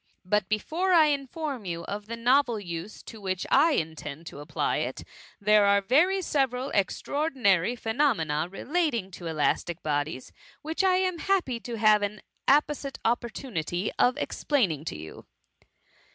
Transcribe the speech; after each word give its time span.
But 0.25 0.49
be 0.49 0.57
fore 0.57 0.93
I 0.93 1.09
inform 1.13 1.63
you 1.65 1.83
of 1.83 2.07
the 2.07 2.17
novel 2.17 2.59
use 2.59 3.03
to 3.03 3.21
which 3.21 3.45
I 3.51 3.73
in 3.73 3.95
tend 3.95 4.25
to 4.25 4.39
apply 4.39 4.77
it; 4.77 5.03
there 5.39 5.67
are 5.67 5.79
several 6.23 6.71
very 6.71 6.83
extraor 6.83 7.29
dinary 7.29 7.77
phenomcnarelating 7.79 9.11
toelastic 9.11 9.83
bodies, 9.83 10.31
which 10.63 10.83
I 10.83 10.95
am 10.95 11.19
happy 11.19 11.59
to 11.59 11.77
have 11.77 12.01
an 12.01 12.23
apposite 12.47 12.97
opportunity 13.05 13.91
of 13.99 14.17
explaining 14.17 14.85
to 14.85 14.97
you. 14.97 15.27